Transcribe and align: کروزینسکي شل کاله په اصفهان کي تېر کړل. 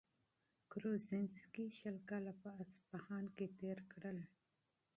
کروزینسکي 0.71 1.65
شل 1.79 1.97
کاله 2.09 2.31
په 2.41 2.49
اصفهان 2.63 3.23
کي 3.35 3.45
تېر 3.59 3.77
کړل. 3.91 4.17